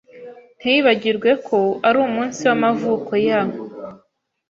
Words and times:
Ntiwibagirwe 0.59 1.29
ko 1.47 1.59
ari 1.87 1.97
umunsi 2.07 2.39
w'amavuko 2.47 3.11
ya. 3.27 3.41